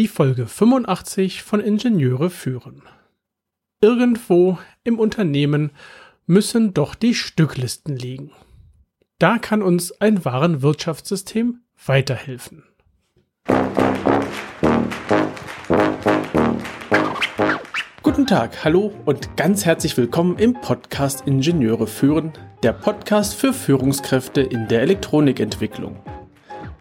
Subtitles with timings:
[0.00, 2.80] die Folge 85 von Ingenieure führen.
[3.82, 5.72] Irgendwo im Unternehmen
[6.24, 8.30] müssen doch die Stücklisten liegen.
[9.18, 12.62] Da kann uns ein Warenwirtschaftssystem weiterhelfen.
[18.02, 22.32] Guten Tag, hallo und ganz herzlich willkommen im Podcast Ingenieure führen,
[22.62, 26.02] der Podcast für Führungskräfte in der Elektronikentwicklung.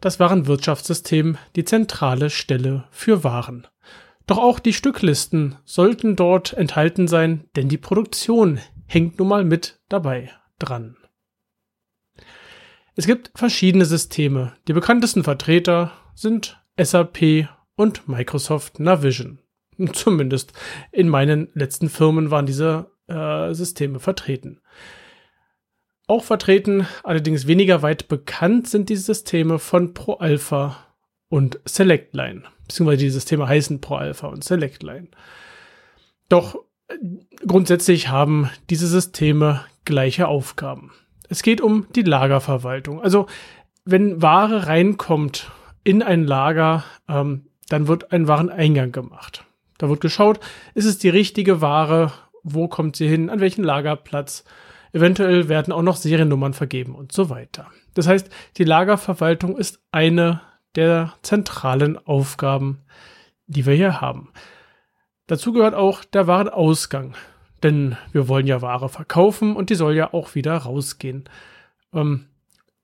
[0.00, 3.66] das Warenwirtschaftssystem die zentrale Stelle für Waren.
[4.26, 9.80] Doch auch die Stücklisten sollten dort enthalten sein, denn die Produktion hängt nun mal mit
[9.88, 10.96] dabei dran.
[12.94, 14.54] Es gibt verschiedene Systeme.
[14.66, 19.38] Die bekanntesten Vertreter sind SAP und Microsoft Navision.
[19.92, 20.52] Zumindest
[20.90, 24.60] in meinen letzten Firmen waren diese äh, Systeme vertreten.
[26.08, 30.76] Auch vertreten, allerdings weniger weit bekannt, sind die Systeme von ProAlpha
[31.28, 32.44] und SelectLine.
[32.66, 35.08] Beziehungsweise die Systeme heißen ProAlpha und SelectLine.
[36.30, 36.56] Doch
[36.88, 36.94] äh,
[37.46, 40.92] grundsätzlich haben diese Systeme gleiche Aufgaben.
[41.28, 43.02] Es geht um die Lagerverwaltung.
[43.02, 43.26] Also
[43.84, 45.50] wenn Ware reinkommt
[45.84, 49.44] in ein Lager, ähm, dann wird ein Wareneingang gemacht.
[49.76, 50.40] Da wird geschaut,
[50.74, 54.44] ist es die richtige Ware, wo kommt sie hin, an welchen Lagerplatz,
[54.92, 57.66] Eventuell werden auch noch Seriennummern vergeben und so weiter.
[57.94, 60.40] Das heißt, die Lagerverwaltung ist eine
[60.74, 62.82] der zentralen Aufgaben,
[63.46, 64.30] die wir hier haben.
[65.26, 67.14] Dazu gehört auch der Warenausgang,
[67.62, 71.24] denn wir wollen ja Ware verkaufen und die soll ja auch wieder rausgehen.
[71.92, 72.26] Ähm,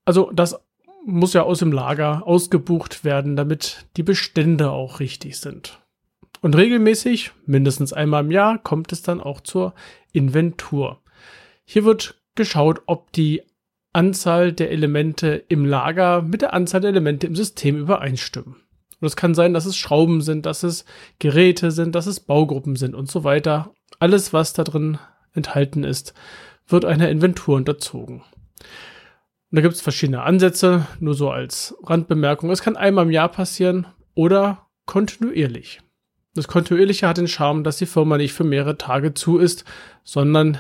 [0.04, 0.60] also das
[1.06, 5.80] muss ja aus dem Lager ausgebucht werden, damit die Bestände auch richtig sind.
[6.40, 9.74] Und regelmäßig, mindestens einmal im Jahr, kommt es dann auch zur
[10.12, 11.00] Inventur.
[11.64, 13.42] Hier wird geschaut, ob die
[13.92, 18.56] Anzahl der Elemente im Lager mit der Anzahl der Elemente im System übereinstimmen.
[19.00, 20.84] Und es kann sein, dass es Schrauben sind, dass es
[21.18, 23.72] Geräte sind, dass es Baugruppen sind und so weiter.
[23.98, 24.98] Alles, was da drin
[25.32, 26.14] enthalten ist,
[26.66, 28.22] wird einer Inventur unterzogen.
[29.50, 32.50] Und da gibt es verschiedene Ansätze, nur so als Randbemerkung.
[32.50, 35.80] Es kann einmal im Jahr passieren oder kontinuierlich.
[36.34, 39.64] Das Kontinuierliche hat den Charme, dass die Firma nicht für mehrere Tage zu ist,
[40.02, 40.58] sondern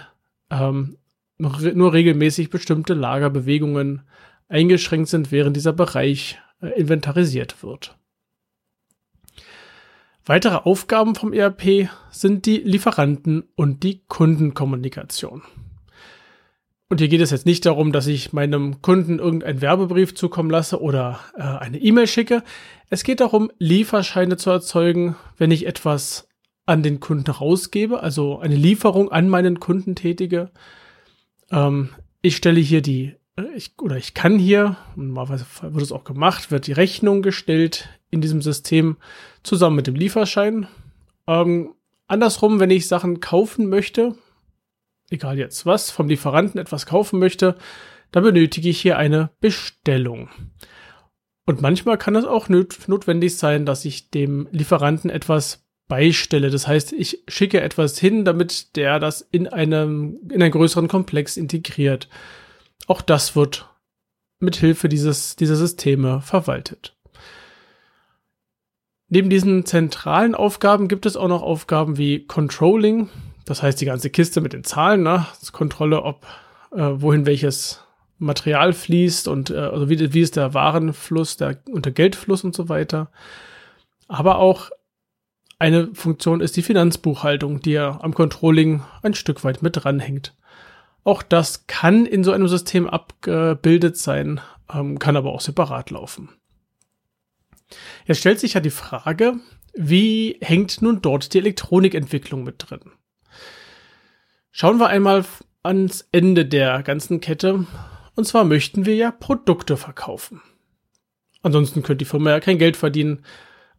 [0.50, 0.98] ähm,
[1.38, 4.02] nur regelmäßig bestimmte Lagerbewegungen
[4.48, 7.96] eingeschränkt sind, während dieser Bereich äh, inventarisiert wird.
[10.26, 15.42] Weitere Aufgaben vom ERP sind die Lieferanten und die Kundenkommunikation.
[16.88, 20.80] Und hier geht es jetzt nicht darum, dass ich meinem Kunden irgendeinen Werbebrief zukommen lasse
[20.80, 22.42] oder äh, eine E-Mail schicke.
[22.88, 26.28] Es geht darum, Lieferscheine zu erzeugen, wenn ich etwas
[26.66, 30.50] an den Kunden rausgebe, also eine Lieferung an meinen Kunden tätige.
[31.50, 31.90] Ähm,
[32.22, 36.50] ich stelle hier die, äh, ich, oder ich kann hier, normalerweise wird es auch gemacht,
[36.50, 38.96] wird die Rechnung gestellt in diesem System
[39.42, 40.68] zusammen mit dem Lieferschein.
[41.26, 41.74] Ähm,
[42.06, 44.16] andersrum, wenn ich Sachen kaufen möchte,
[45.10, 47.56] egal jetzt was, vom Lieferanten etwas kaufen möchte,
[48.10, 50.30] dann benötige ich hier eine Bestellung.
[51.46, 56.50] Und manchmal kann es auch notwendig sein, dass ich dem Lieferanten etwas beistelle.
[56.50, 61.36] Das heißt, ich schicke etwas hin, damit der das in einem, in einen größeren Komplex
[61.36, 62.08] integriert.
[62.86, 63.68] Auch das wird
[64.40, 66.96] mit Hilfe dieses, dieser Systeme verwaltet.
[69.08, 73.10] Neben diesen zentralen Aufgaben gibt es auch noch Aufgaben wie Controlling.
[73.44, 75.26] Das heißt, die ganze Kiste mit den Zahlen, ne?
[75.40, 76.26] Das Kontrolle, ob,
[76.72, 77.84] äh, wohin welches
[78.18, 82.54] Material fließt und äh, also wie, wie ist der Warenfluss, der, und der Geldfluss und
[82.54, 83.10] so weiter.
[84.08, 84.70] Aber auch
[85.58, 90.34] eine Funktion ist die Finanzbuchhaltung, die ja am Controlling ein Stück weit mit dranhängt.
[91.04, 94.40] Auch das kann in so einem System abgebildet sein,
[94.72, 96.30] ähm, kann aber auch separat laufen.
[98.06, 99.34] Jetzt stellt sich ja die Frage,
[99.74, 102.92] wie hängt nun dort die Elektronikentwicklung mit drin?
[104.50, 105.24] Schauen wir einmal
[105.64, 107.66] ans Ende der ganzen Kette.
[108.14, 110.40] Und zwar möchten wir ja Produkte verkaufen.
[111.42, 113.24] Ansonsten könnte die Firma ja kein Geld verdienen,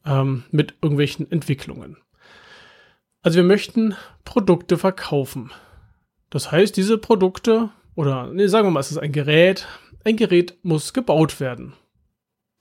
[0.06, 1.98] ähm, mit irgendwelchen Entwicklungen.
[3.22, 5.52] Also wir möchten Produkte verkaufen.
[6.30, 9.68] Das heißt, diese Produkte, oder nee, sagen wir mal, es ist ein Gerät,
[10.04, 11.74] ein Gerät muss gebaut werden.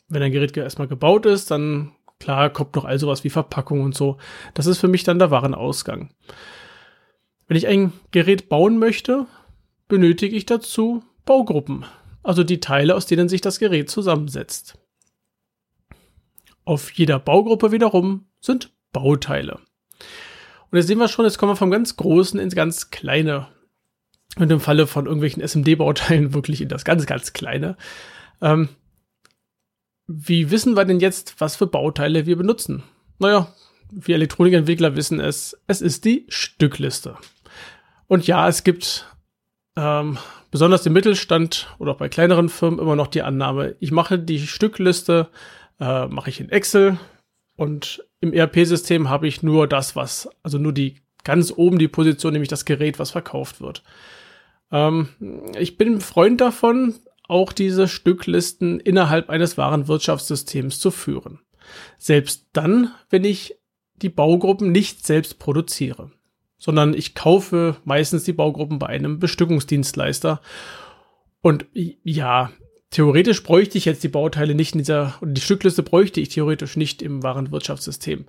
[0.08, 3.94] Wenn ein Gerät erstmal gebaut ist, dann Klar, kommt noch all sowas wie Verpackung und
[3.94, 4.16] so.
[4.54, 6.10] Das ist für mich dann der Warenausgang.
[7.46, 9.26] Wenn ich ein Gerät bauen möchte,
[9.88, 11.84] benötige ich dazu Baugruppen,
[12.22, 14.78] also die Teile, aus denen sich das Gerät zusammensetzt.
[16.64, 19.58] Auf jeder Baugruppe wiederum sind Bauteile.
[20.70, 23.48] Und jetzt sehen wir schon, jetzt kommen wir vom ganz Großen ins ganz Kleine.
[24.36, 27.76] Und im Falle von irgendwelchen SMD-Bauteilen wirklich in das ganz, ganz Kleine.
[28.40, 28.68] Ähm,
[30.06, 32.82] wie wissen wir denn jetzt, was für Bauteile wir benutzen?
[33.18, 33.52] Naja,
[33.90, 37.16] wir Elektronikentwickler wissen es, es ist die Stückliste.
[38.06, 39.06] Und ja, es gibt
[39.76, 40.18] ähm,
[40.50, 44.46] besonders im Mittelstand oder auch bei kleineren Firmen immer noch die Annahme, ich mache die
[44.46, 45.28] Stückliste,
[45.80, 46.98] äh, mache ich in Excel
[47.56, 52.32] und im ERP-System habe ich nur das, was, also nur die ganz oben die Position,
[52.32, 53.82] nämlich das Gerät, was verkauft wird.
[54.70, 55.08] Ähm,
[55.58, 56.94] ich bin Freund davon,
[57.26, 61.40] auch diese Stücklisten innerhalb eines Warenwirtschaftssystems zu führen.
[61.96, 63.56] Selbst dann, wenn ich
[63.96, 66.10] die Baugruppen nicht selbst produziere,
[66.58, 70.40] sondern ich kaufe meistens die Baugruppen bei einem Bestückungsdienstleister.
[71.40, 72.50] Und ja,
[72.94, 76.76] theoretisch bräuchte ich jetzt die Bauteile nicht in dieser, und die Stückliste bräuchte ich theoretisch
[76.76, 78.26] nicht im Warenwirtschaftssystem.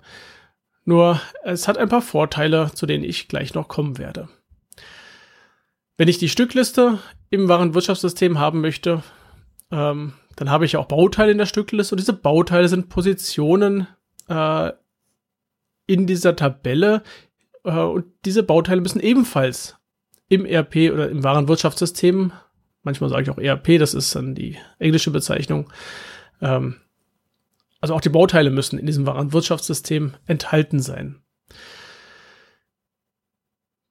[0.84, 4.28] Nur es hat ein paar Vorteile, zu denen ich gleich noch kommen werde.
[5.96, 6.98] Wenn ich die Stückliste
[7.30, 9.04] im Warenwirtschaftssystem haben möchte,
[9.70, 13.86] ähm, dann habe ich auch Bauteile in der Stückliste und diese Bauteile sind Positionen
[14.28, 14.72] äh,
[15.86, 17.04] in dieser Tabelle
[17.62, 19.76] äh, und diese Bauteile müssen ebenfalls
[20.28, 22.32] im ERP oder im Warenwirtschaftssystem,
[22.86, 25.70] manchmal sage ich auch ERP, das ist dann die englische Bezeichnung,
[26.40, 26.76] ähm,
[27.82, 31.20] also auch die Bauteile müssen in diesem Warenwirtschaftssystem enthalten sein.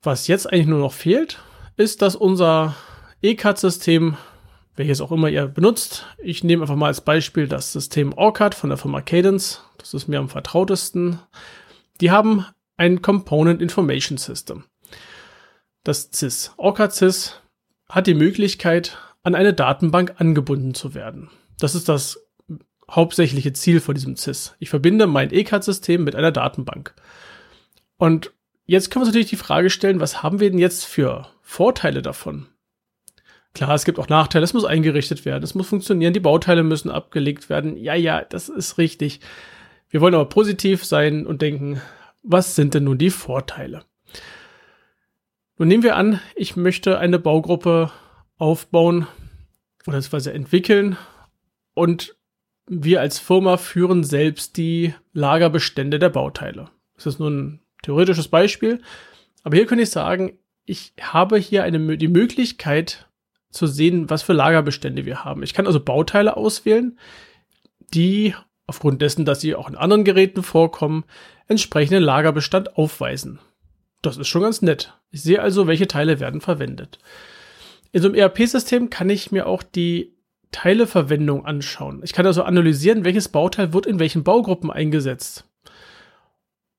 [0.02, 1.40] Was jetzt eigentlich nur noch fehlt,
[1.78, 2.76] ist, dass unser
[3.22, 4.18] ECAD-System,
[4.76, 8.70] welches auch immer ihr benutzt, ich nehme einfach mal als Beispiel das System OrCAD von
[8.70, 11.20] der Firma Cadence, das ist mir am vertrautesten,
[12.02, 12.46] die haben
[12.78, 14.64] ein Component Information System.
[15.84, 16.54] Das CIS.
[16.58, 17.42] OrCAD CIS
[17.96, 21.30] hat die Möglichkeit, an eine Datenbank angebunden zu werden.
[21.60, 22.28] Das ist das
[22.92, 24.54] hauptsächliche Ziel von diesem CIS.
[24.60, 26.94] Ich verbinde mein ECAD-System mit einer Datenbank.
[27.96, 28.34] Und
[28.66, 32.02] jetzt können wir uns natürlich die Frage stellen, was haben wir denn jetzt für Vorteile
[32.02, 32.48] davon?
[33.54, 36.92] Klar, es gibt auch Nachteile, es muss eingerichtet werden, es muss funktionieren, die Bauteile müssen
[36.92, 37.78] abgelegt werden.
[37.78, 39.22] Ja, ja, das ist richtig.
[39.90, 41.82] Wir wollen aber positiv sein und denken,
[42.24, 43.86] was sind denn nun die Vorteile?
[45.58, 47.92] Nun nehmen wir an, ich möchte eine Baugruppe
[48.38, 49.08] aufbauen
[49.88, 50.02] oder
[50.34, 50.98] entwickeln
[51.74, 52.16] und
[52.68, 56.70] wir als Firma führen selbst die Lagerbestände der Bauteile.
[56.96, 58.82] Das ist nur ein theoretisches Beispiel.
[59.44, 63.08] Aber hier könnte ich sagen, ich habe hier eine, die Möglichkeit
[63.52, 65.44] zu sehen, was für Lagerbestände wir haben.
[65.44, 67.00] Ich kann also Bauteile auswählen,
[67.94, 68.34] die
[68.68, 71.06] aufgrund dessen, dass sie auch in anderen Geräten vorkommen,
[71.48, 73.40] entsprechenden Lagerbestand aufweisen.
[74.06, 74.94] Das ist schon ganz nett.
[75.12, 77.00] Ich sehe also, welche Teile werden verwendet.
[77.92, 80.14] In so einem ERP-System kann ich mir auch die
[80.52, 82.02] Teileverwendung anschauen.
[82.04, 85.46] Ich kann also analysieren, welches Bauteil wird in welchen Baugruppen eingesetzt.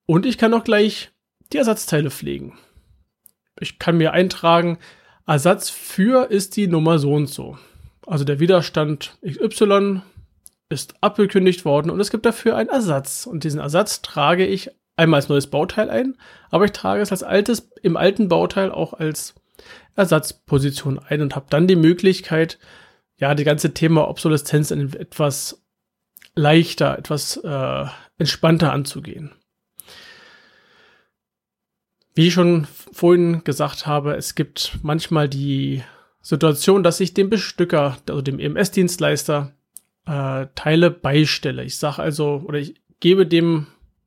[0.06, 1.10] Und ich kann auch gleich
[1.52, 2.58] die Ersatzteile pflegen.
[3.58, 4.78] Ich kann mir eintragen,
[5.26, 7.58] Ersatz für ist die Nummer so und so.
[8.06, 10.02] Also der Widerstand XY
[10.68, 13.26] ist abgekündigt worden und es gibt dafür einen Ersatz.
[13.26, 16.16] Und diesen Ersatz trage ich einmal als neues Bauteil ein,
[16.50, 19.34] aber ich trage es als altes, im alten Bauteil auch als
[19.94, 22.58] Ersatzposition ein und habe dann die Möglichkeit,
[23.18, 25.62] ja, die ganze Thema Obsoleszenz etwas
[26.34, 27.84] leichter, etwas äh,
[28.18, 29.32] entspannter anzugehen.
[32.14, 35.82] Wie ich schon vorhin gesagt habe, es gibt manchmal die
[36.22, 39.52] Situation, dass ich dem Bestücker, also dem EMS-Dienstleister,
[40.06, 41.62] äh, Teile beistelle.
[41.64, 43.66] Ich sage also, oder ich gebe dem,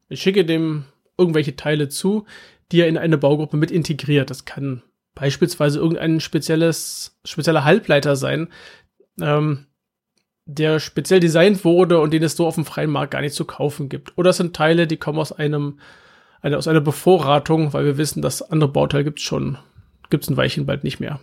[0.10, 0.86] ich schicke dem
[1.18, 2.26] irgendwelche Teile zu,
[2.72, 4.30] die er in eine Baugruppe mit integriert.
[4.30, 4.82] Das kann
[5.16, 8.50] beispielsweise irgendein spezielles, spezieller Halbleiter sein,
[9.22, 9.66] ähm,
[10.46, 13.46] der speziell designt wurde und den es so auf dem freien Markt gar nicht zu
[13.46, 14.18] kaufen gibt.
[14.18, 15.80] Oder es sind Teile, die kommen aus einem,
[16.42, 19.58] eine, aus einer Bevorratung, weil wir wissen, dass andere Bauteile gibt es schon,
[20.10, 21.20] gibt es ein Weilchen bald nicht mehr.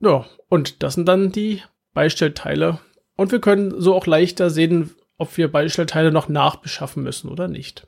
[0.00, 2.78] Ja, und das sind dann die Beistellteile.
[3.16, 7.86] Und wir können so auch leichter sehen, ob wir Beistellteile noch nachbeschaffen müssen oder nicht.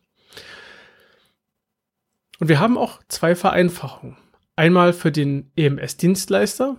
[2.38, 4.16] Und wir haben auch zwei Vereinfachungen.
[4.56, 6.76] Einmal für den EMS-Dienstleister,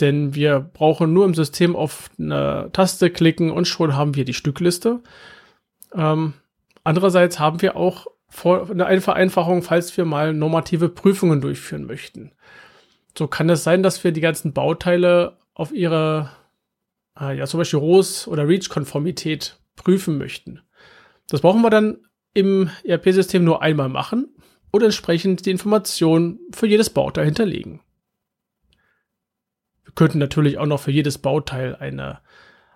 [0.00, 4.34] denn wir brauchen nur im System auf eine Taste klicken und schon haben wir die
[4.34, 5.02] Stückliste.
[5.94, 6.34] Ähm,
[6.82, 8.06] andererseits haben wir auch
[8.44, 12.32] eine Vereinfachung, falls wir mal normative Prüfungen durchführen möchten.
[13.16, 16.30] So kann es sein, dass wir die ganzen Bauteile auf ihre,
[17.18, 20.60] äh, ja, zum Beispiel ROS- oder REACH-Konformität prüfen möchten.
[21.28, 21.98] Das brauchen wir dann
[22.34, 24.28] im ERP-System nur einmal machen
[24.70, 27.80] und entsprechend die Informationen für jedes Bauteil hinterlegen.
[29.84, 32.18] Wir könnten natürlich auch noch für jedes Bauteil eine,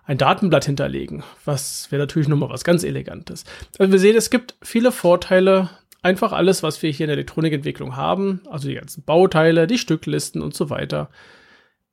[0.05, 3.43] ein Datenblatt hinterlegen, was wäre natürlich nochmal was ganz Elegantes.
[3.77, 5.69] Also wir sehen, es gibt viele Vorteile,
[6.01, 10.41] einfach alles, was wir hier in der Elektronikentwicklung haben, also die ganzen Bauteile, die Stücklisten
[10.41, 11.09] und so weiter,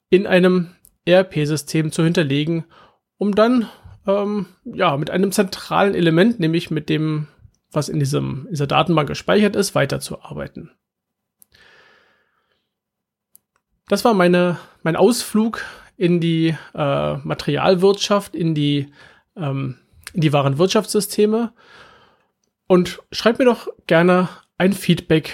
[0.08, 0.70] in einem
[1.04, 2.64] ERP-System zu hinterlegen,
[3.18, 3.68] um dann
[4.06, 7.28] ähm, ja mit einem zentralen Element, nämlich mit dem,
[7.72, 10.70] was in diesem, dieser Datenbank gespeichert ist, weiterzuarbeiten.
[13.88, 15.62] Das war meine, mein Ausflug
[15.96, 18.92] in die äh, Materialwirtschaft, in die,
[19.36, 19.78] ähm,
[20.12, 21.52] in die wahren Wirtschaftssysteme.
[22.66, 25.32] Und schreib mir doch gerne ein Feedback.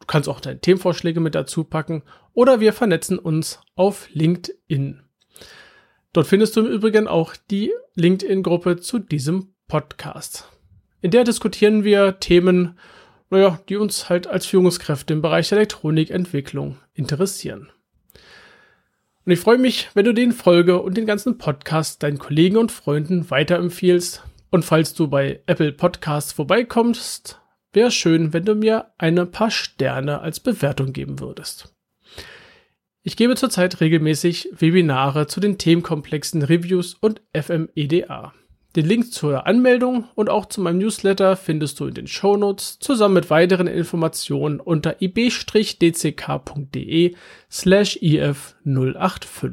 [0.00, 2.02] Du kannst auch deine Themenvorschläge mit dazu packen
[2.34, 5.02] oder wir vernetzen uns auf LinkedIn.
[6.14, 10.48] Dort findest du im Übrigen auch die LinkedIn-Gruppe zu diesem Podcast.
[11.02, 12.78] In der diskutieren wir Themen,
[13.30, 17.68] naja, die uns halt als Führungskräfte im Bereich Elektronikentwicklung interessieren.
[19.24, 22.70] Und ich freue mich, wenn du den Folge und den ganzen Podcast deinen Kollegen und
[22.70, 24.22] Freunden weiterempfiehlst.
[24.52, 27.40] Und falls du bei Apple Podcasts vorbeikommst,
[27.72, 31.74] wäre schön, wenn du mir ein paar Sterne als Bewertung geben würdest.
[33.06, 38.32] Ich gebe zurzeit regelmäßig Webinare zu den Themenkomplexen Reviews und FMEDA.
[38.76, 43.12] Den Link zur Anmeldung und auch zu meinem Newsletter findest du in den Shownotes zusammen
[43.12, 45.44] mit weiteren Informationen unter ib-dck.de
[47.50, 49.52] slash if085.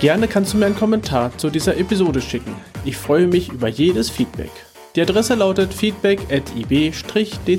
[0.00, 2.56] Gerne kannst du mir einen Kommentar zu dieser Episode schicken.
[2.86, 4.50] Ich freue mich über jedes Feedback.
[4.96, 7.58] Die Adresse lautet feedback at ib-dck.de.